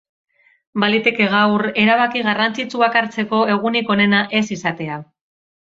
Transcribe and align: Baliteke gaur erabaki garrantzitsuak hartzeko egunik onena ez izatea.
Baliteke 0.83 1.27
gaur 1.33 1.65
erabaki 1.83 2.25
garrantzitsuak 2.29 2.99
hartzeko 3.03 3.45
egunik 3.59 3.95
onena 3.97 4.27
ez 4.41 4.47
izatea. 4.59 4.99